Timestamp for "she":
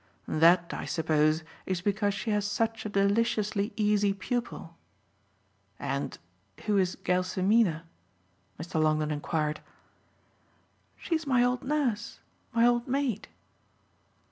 2.15-2.31